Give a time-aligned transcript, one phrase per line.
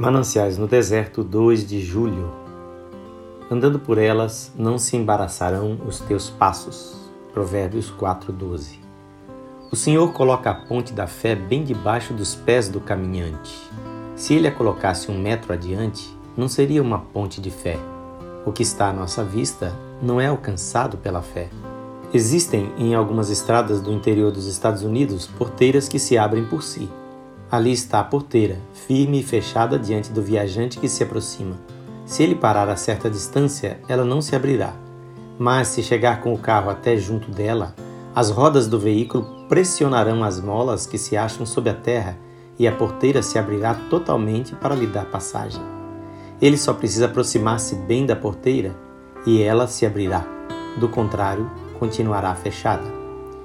[0.00, 2.32] Mananciais no deserto, 2 de julho.
[3.50, 6.96] Andando por elas, não se embaraçarão os teus passos.
[7.34, 8.78] Provérbios 4:12.
[9.70, 13.54] O Senhor coloca a ponte da fé bem debaixo dos pés do caminhante.
[14.16, 17.78] Se ele a colocasse um metro adiante, não seria uma ponte de fé.
[18.46, 19.70] O que está à nossa vista
[20.00, 21.50] não é alcançado pela fé.
[22.14, 26.88] Existem em algumas estradas do interior dos Estados Unidos porteiras que se abrem por si.
[27.50, 31.56] Ali está a porteira, firme e fechada diante do viajante que se aproxima.
[32.06, 34.72] Se ele parar a certa distância, ela não se abrirá.
[35.36, 37.74] Mas se chegar com o carro até junto dela,
[38.14, 42.16] as rodas do veículo pressionarão as molas que se acham sob a terra
[42.56, 45.62] e a porteira se abrirá totalmente para lhe dar passagem.
[46.40, 48.76] Ele só precisa aproximar-se bem da porteira
[49.26, 50.24] e ela se abrirá.
[50.78, 52.99] Do contrário, continuará fechada.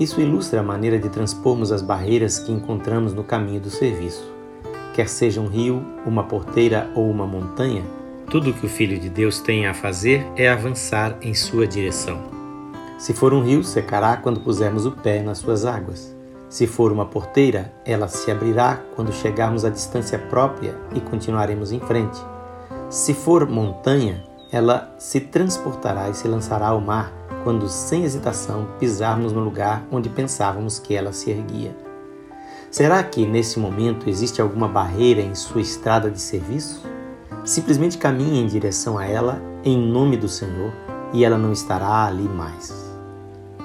[0.00, 4.26] Isso ilustra a maneira de transpormos as barreiras que encontramos no caminho do serviço.
[4.94, 7.84] Quer seja um rio, uma porteira ou uma montanha,
[8.30, 12.18] tudo o que o Filho de Deus tem a fazer é avançar em sua direção.
[12.96, 16.16] Se for um rio, secará quando pusermos o pé nas suas águas.
[16.48, 21.80] Se for uma porteira, ela se abrirá quando chegarmos à distância própria e continuaremos em
[21.80, 22.18] frente.
[22.88, 29.32] Se for montanha, ela se transportará e se lançará ao mar quando, sem hesitação, pisarmos
[29.32, 31.74] no lugar onde pensávamos que ela se erguia.
[32.70, 36.82] Será que nesse momento existe alguma barreira em sua estrada de serviço?
[37.44, 40.72] Simplesmente caminhe em direção a ela em nome do Senhor
[41.12, 42.90] e ela não estará ali mais.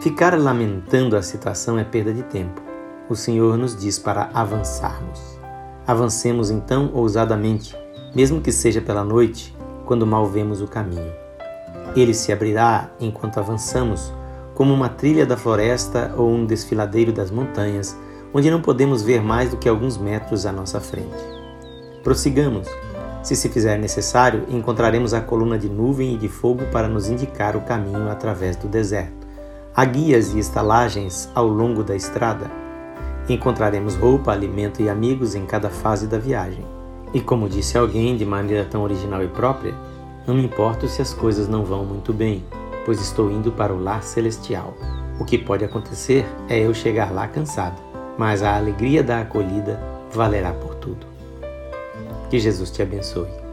[0.00, 2.62] Ficar lamentando a situação é perda de tempo.
[3.08, 5.38] O Senhor nos diz para avançarmos.
[5.86, 7.76] Avancemos então ousadamente,
[8.14, 11.23] mesmo que seja pela noite, quando mal vemos o caminho.
[11.96, 14.12] Ele se abrirá enquanto avançamos,
[14.54, 17.96] como uma trilha da floresta ou um desfiladeiro das montanhas,
[18.32, 21.16] onde não podemos ver mais do que alguns metros à nossa frente.
[22.02, 22.68] Prossigamos.
[23.22, 27.56] Se se fizer necessário, encontraremos a coluna de nuvem e de fogo para nos indicar
[27.56, 29.26] o caminho através do deserto.
[29.74, 32.50] Há guias e estalagens ao longo da estrada.
[33.28, 36.64] Encontraremos roupa, alimento e amigos em cada fase da viagem.
[37.14, 39.74] E como disse alguém de maneira tão original e própria,
[40.26, 42.44] não me importo se as coisas não vão muito bem,
[42.84, 44.74] pois estou indo para o lar celestial.
[45.20, 47.80] O que pode acontecer é eu chegar lá cansado,
[48.18, 49.80] mas a alegria da acolhida
[50.10, 51.06] valerá por tudo.
[52.30, 53.43] Que Jesus te abençoe.